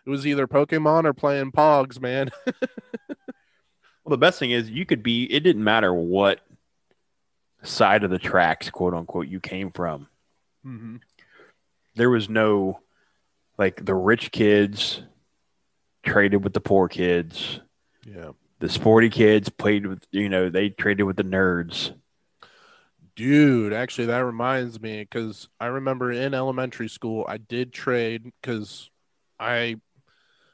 [0.05, 2.29] it was either Pokemon or playing Pogs, man.
[4.07, 5.25] Well, the best thing is you could be.
[5.25, 6.39] It didn't matter what
[7.61, 10.07] side of the tracks, quote unquote, you came from.
[10.65, 10.95] mm-hmm.
[11.97, 12.79] There was no
[13.57, 15.01] like the rich kids
[16.03, 17.59] traded with the poor kids.
[18.05, 21.93] Yeah, The sporty kids played with you know they traded with the nerds.
[23.15, 23.73] dude.
[23.73, 28.89] Actually, that reminds me because I remember in elementary school I did trade because
[29.39, 29.77] I.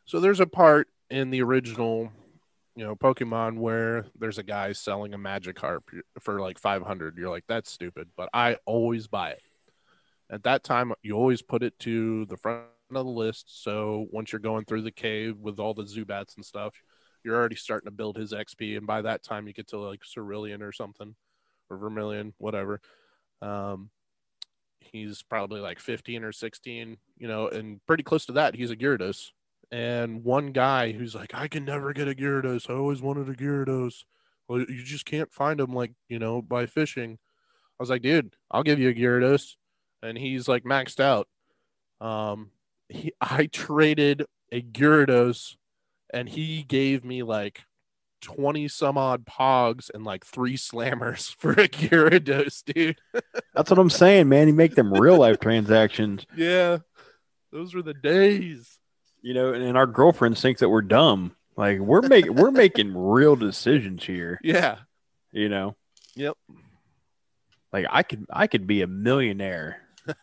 [0.06, 2.12] So there's a part in the original
[2.76, 7.30] you know pokemon where there's a guy selling a magic harp for like 500 you're
[7.30, 9.42] like that's stupid but i always buy it
[10.34, 14.32] at that time you always put it to the front of the list so once
[14.32, 16.74] you're going through the cave with all the zubats and stuff
[17.24, 20.02] you're already starting to build his xp and by that time you get to like
[20.04, 21.16] cerulean or something
[21.70, 22.82] or vermilion whatever
[23.42, 23.90] um
[24.80, 28.76] he's probably like 15 or 16 you know and pretty close to that he's a
[28.76, 29.30] gyarados
[29.74, 32.70] and one guy who's like, I can never get a Gyarados.
[32.70, 34.04] I always wanted a Gyarados.
[34.48, 37.14] Well, you just can't find them like, you know, by fishing.
[37.14, 39.56] I was like, dude, I'll give you a Gyarados.
[40.04, 41.28] And he's like maxed out.
[42.02, 42.52] Um,
[42.90, 45.56] he, I traded a Gyarados
[46.14, 47.62] and he gave me like
[48.22, 52.98] 20 some odd pogs and like three slammers for a Gyarados, dude.
[53.54, 54.48] That's what I'm saying, man.
[54.48, 56.80] You make them real life transactions, Yeah.
[57.52, 58.80] Those were the days.
[59.22, 61.36] you know, and, and our girlfriends think that we're dumb.
[61.56, 64.78] Like we're making we're making real decisions here, Yeah.
[65.32, 65.76] you know.
[66.16, 66.36] Yep.
[67.72, 69.82] Like I could I could be a millionaire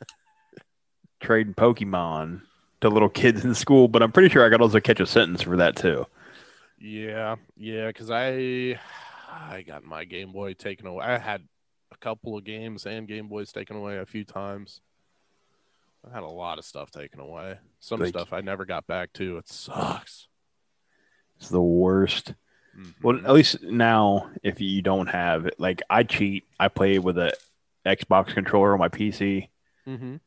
[1.21, 2.43] trading Pokemon
[2.81, 5.43] to little kids in school, but I'm pretty sure I could also catch a sentence
[5.43, 6.07] for that too.
[6.79, 8.79] Yeah, yeah, because I
[9.31, 11.05] I got my Game Boy taken away.
[11.05, 11.43] I had
[11.93, 14.81] a couple of games and Game Boys taken away a few times.
[16.11, 17.59] I had a lot of stuff taken away.
[17.81, 19.37] Some Like- stuff I never got back to.
[19.37, 20.29] It sucks.
[21.37, 22.35] It's the worst.
[23.03, 23.25] Well, Mhm.
[23.25, 27.33] at least now, if you don't have it, like I cheat, I play with a
[27.85, 29.49] Xbox controller on my PC.
[29.91, 30.21] Mhm.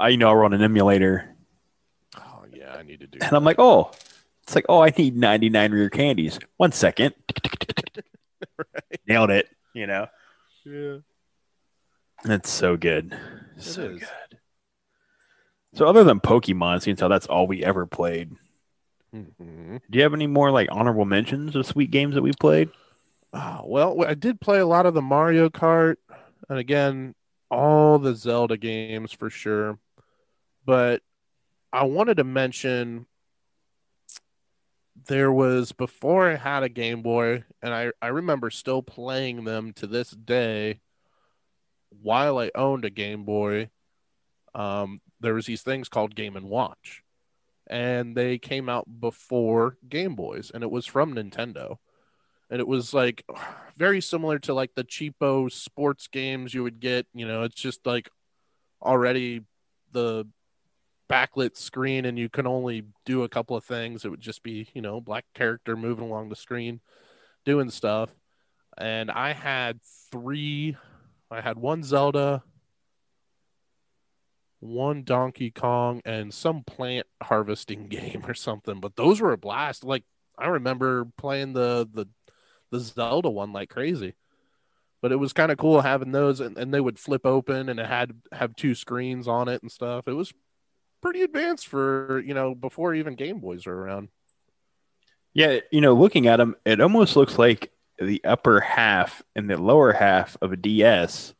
[0.00, 1.34] I, you know, I run an emulator,
[2.16, 3.18] Oh yeah, I need to do.
[3.20, 3.90] and I'm like, oh,
[4.42, 6.38] it's like, oh, I need 99 rear candies.
[6.56, 7.14] One second,
[9.06, 9.48] nailed it.
[9.74, 10.06] You know,
[10.64, 10.98] yeah.
[12.24, 13.16] That's so good,
[13.58, 14.00] so is.
[14.00, 14.38] good.
[15.74, 18.30] So, other than Pokemon, since how that's all we ever played,
[19.14, 19.80] Mhm.
[19.90, 22.70] Do you have any more like honorable mentions of sweet games that we've played?
[23.34, 25.96] Ah, well, I did play a lot of the Mario Kart,
[26.48, 27.14] and again,
[27.52, 29.78] all the Zelda games for sure.
[30.64, 31.02] But
[31.72, 33.06] I wanted to mention
[35.06, 39.72] there was before I had a Game Boy, and I, I remember still playing them
[39.74, 40.80] to this day
[41.90, 43.68] while I owned a Game Boy.
[44.54, 47.02] Um, there was these things called Game and Watch,
[47.66, 51.78] and they came out before Game Boys, and it was from Nintendo
[52.52, 53.24] and it was like
[53.78, 57.86] very similar to like the cheapo sports games you would get you know it's just
[57.86, 58.10] like
[58.82, 59.40] already
[59.92, 60.26] the
[61.10, 64.04] backlit screen and you can only do a couple of things.
[64.04, 66.80] It would just be you know black character moving along the screen
[67.44, 68.10] doing stuff.
[68.78, 70.76] And i had three
[71.30, 72.42] i had one zelda
[74.60, 79.84] one donkey kong and some plant harvesting game or something but those were a blast.
[79.84, 80.04] Like
[80.38, 82.06] i remember playing the the
[82.72, 84.14] the Zelda one like crazy.
[85.00, 87.78] But it was kind of cool having those, and, and they would flip open, and
[87.80, 90.08] it had have two screens on it and stuff.
[90.08, 90.32] It was
[91.02, 94.08] pretty advanced for you know before even Game Boys were around.
[95.34, 99.56] Yeah, you know, looking at them, it almost looks like the upper half and the
[99.56, 101.34] lower half of a DS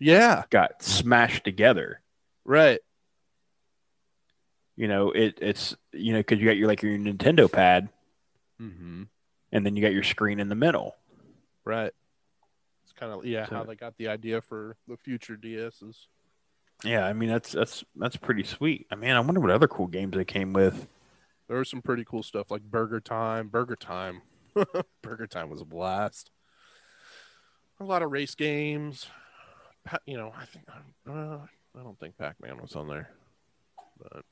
[0.00, 2.00] Yeah, got smashed together.
[2.44, 2.80] right.
[4.76, 7.88] You know, it it's you know because you got your like your Nintendo pad,
[8.60, 9.02] Mm-hmm.
[9.54, 10.94] And then you got your screen in the middle.
[11.64, 11.92] Right.
[12.82, 16.06] It's kind of yeah So- how they got the idea for the future DSs.
[16.84, 18.86] Yeah, I mean that's that's that's pretty sweet.
[18.90, 20.86] I mean, I wonder what other cool games they came with.
[21.48, 23.48] There was some pretty cool stuff like Burger Time.
[23.48, 24.22] Burger Time,
[25.02, 26.30] Burger Time was a blast.
[27.80, 29.06] A lot of race games.
[30.06, 30.64] You know, I think
[31.08, 31.38] uh,
[31.78, 33.10] I don't think Pac Man was on there,
[33.98, 34.24] but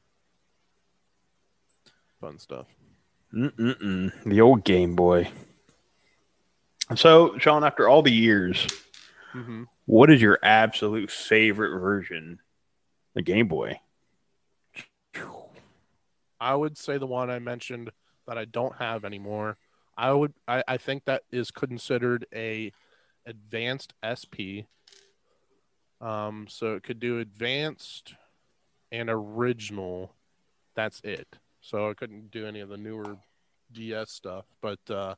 [2.21, 2.67] fun stuff.
[3.35, 4.13] Mm-mm-mm.
[4.25, 5.29] The old Game Boy.
[6.95, 8.67] So, Sean, after all the years,
[9.35, 9.63] Mm-hmm.
[9.87, 12.41] what is your absolute favorite version,
[13.15, 13.81] the Game Boy?
[16.41, 17.91] I would say the one I mentioned
[18.27, 19.57] that I don't have anymore.
[19.97, 22.73] I would I, I think that is considered a
[23.27, 24.67] advanced SP.
[26.01, 28.15] Um so it could do advanced
[28.91, 30.15] and original.
[30.75, 31.39] That's it.
[31.63, 33.17] So I couldn't do any of the newer
[33.73, 35.15] DS stuff, but uh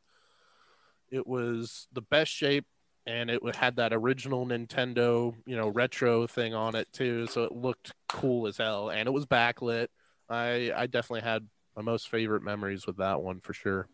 [1.11, 2.67] it was the best shape
[3.07, 7.53] and it had that original Nintendo, you know, retro thing on it too, so it
[7.53, 9.89] looked cool as hell and it was backlit.
[10.29, 13.89] I I definitely had my most favorite memories with that one for sure.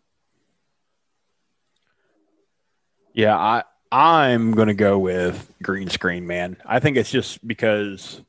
[3.12, 6.56] Yeah, I I'm gonna go with green screen, man.
[6.64, 8.20] I think it's just because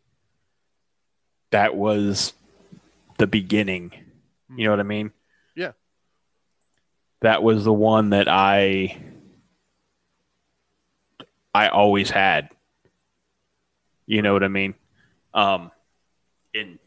[1.51, 2.33] that was
[3.17, 3.91] the beginning.
[4.55, 5.11] You know what I mean?
[5.55, 5.71] Yeah.
[7.21, 9.01] That was the one that I
[11.53, 12.49] I always had.
[14.05, 14.73] You know what I mean?
[15.33, 15.71] Um
[16.53, 16.79] in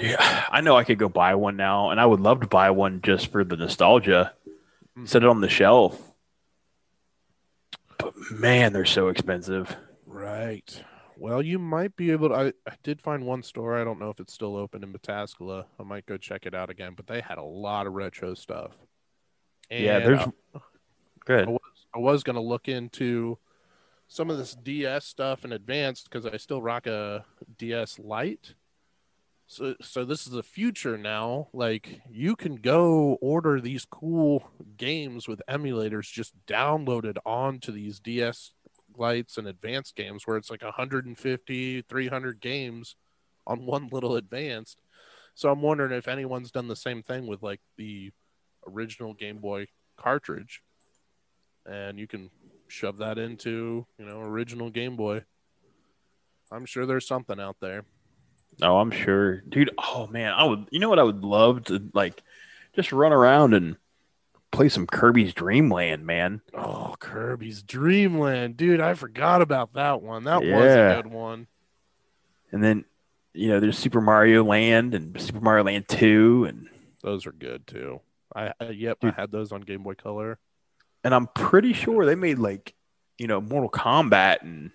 [0.00, 2.70] yeah, I know I could go buy one now, and I would love to buy
[2.70, 4.32] one just for the nostalgia.
[5.04, 6.00] Set it on the shelf.
[7.98, 9.76] But man, they're so expensive.
[10.06, 10.82] Right.
[11.20, 12.34] Well, you might be able to.
[12.34, 13.78] I, I did find one store.
[13.78, 15.66] I don't know if it's still open in Metaskala.
[15.78, 18.72] I might go check it out again, but they had a lot of retro stuff.
[19.70, 20.60] yeah, there's I, I
[21.26, 21.48] good.
[21.48, 21.60] was,
[21.94, 23.36] I was going to look into
[24.08, 27.26] some of this DS stuff in advance because I still rock a
[27.58, 28.54] DS Lite.
[29.46, 31.48] So, so this is the future now.
[31.52, 38.52] Like you can go order these cool games with emulators just downloaded onto these DS
[39.00, 42.96] Lites and advanced games where it's like 150, 300 games
[43.46, 44.80] on one little advanced.
[45.34, 48.12] So I'm wondering if anyone's done the same thing with like the
[48.68, 49.66] original Game Boy
[49.96, 50.62] cartridge
[51.66, 52.30] and you can
[52.68, 55.24] shove that into, you know, original Game Boy.
[56.50, 57.84] I'm sure there's something out there.
[58.62, 59.70] Oh, I'm sure, dude.
[59.78, 60.66] Oh man, I would.
[60.70, 60.98] You know what?
[60.98, 62.22] I would love to like
[62.74, 63.76] just run around and
[64.50, 66.40] play some Kirby's Dreamland, man.
[66.54, 68.80] Oh, Kirby's Dreamland, dude!
[68.80, 70.24] I forgot about that one.
[70.24, 71.46] That was a good one.
[72.52, 72.84] And then
[73.32, 76.68] you know, there's Super Mario Land and Super Mario Land Two, and
[77.02, 78.00] Those are good too.
[78.34, 80.38] I, I yep, I had those on Game Boy Color.
[81.04, 82.74] and I'm pretty sure they made like
[83.18, 84.70] you know Mortal Kombat and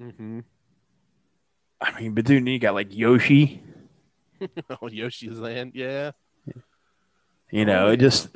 [0.00, 0.40] Mm-hmm.
[1.80, 3.62] I mean, but dude, you got like Yoshi.
[4.82, 6.12] oh, Yoshi's Land, yeah.
[7.50, 8.28] You know, Oh, it just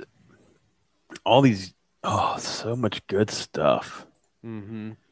[1.27, 1.75] all these.
[2.05, 4.07] Oh, so much good stuff.
[4.45, 4.93] Mm-hmm.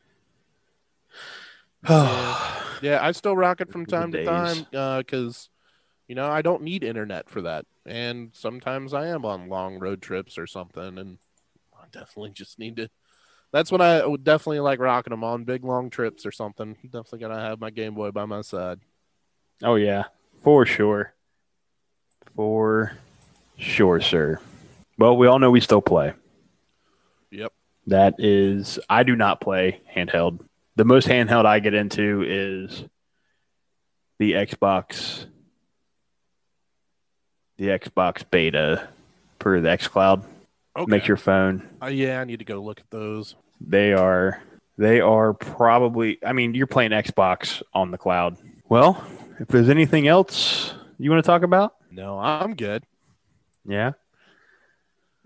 [1.89, 4.67] Oh, Yeah, I still rock it from time to time
[4.99, 5.51] because
[6.09, 7.67] You know, I don't need internet for that.
[7.87, 11.19] And sometimes I am on long road trips or something, and
[11.75, 12.91] I definitely just need to.
[13.53, 16.77] That's when I would definitely like rocking them on big long trips or something.
[16.85, 18.81] Definitely gotta have my Game Boy by my side.
[19.62, 20.05] Oh yeah,
[20.43, 21.15] for sure,
[22.35, 22.93] for
[23.57, 24.41] sure, sir.
[24.99, 26.12] Well, we all know we still play.
[27.30, 27.53] Yep.
[27.88, 30.40] That is, I do not play handheld.
[30.76, 32.84] The most handheld I get into is
[34.18, 35.26] the Xbox,
[37.59, 38.88] the Xbox beta
[39.40, 40.24] for the XCloud.
[40.76, 40.90] Okay.
[40.90, 41.68] Makes your phone.
[41.82, 43.36] Uh, yeah, I need to go look at those.
[43.61, 44.42] They are,
[44.76, 46.18] they are probably.
[46.24, 48.36] I mean, you're playing Xbox on the cloud.
[48.68, 49.05] Well,
[49.38, 52.82] if there's anything else you want to talk about, No, I'm good.
[53.64, 53.92] yeah.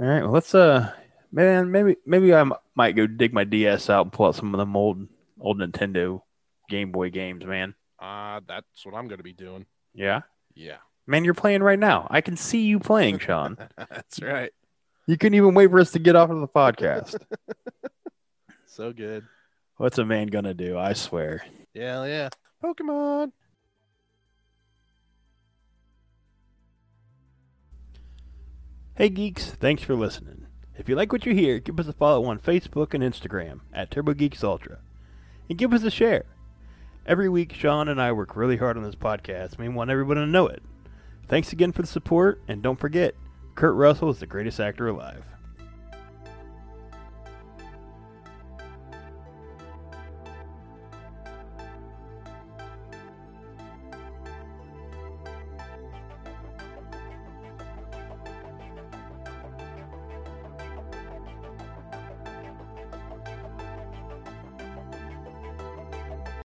[0.01, 0.23] All right.
[0.23, 0.93] Well, let's uh,
[1.33, 2.45] man, maybe maybe I
[2.75, 5.07] might go dig my DS out and pull out some of them old
[5.41, 6.23] old Nintendo
[6.69, 7.75] Game Boy games, man.
[7.99, 9.67] Uh, that's what I'm gonna be doing.
[9.95, 10.23] Yeah.
[10.55, 12.09] Yeah, Man, you're playing right now.
[12.11, 13.57] I can see you playing, Sean.
[13.77, 14.51] that's right.
[15.07, 17.17] you couldn't even wait for us to get off of the podcast.
[18.67, 19.25] So good.
[19.77, 20.79] What's a man gonna do?
[20.79, 21.45] I swear.
[21.75, 22.29] Yeah, yeah.
[22.63, 23.33] Pokemon.
[28.99, 30.49] Hey geeks, thanks for listening.
[30.77, 33.93] If you like what you hear, give us a follow on Facebook and Instagram at
[33.93, 34.79] Turbo Geeks Ultra.
[35.49, 36.25] And give us a share.
[37.07, 40.17] Every week, Sean and I work really hard on this podcast, and we want everyone
[40.17, 40.65] to know it.
[41.29, 43.15] Thanks again for the support, and don't forget,
[43.55, 45.23] Kurt Russell is the greatest actor alive.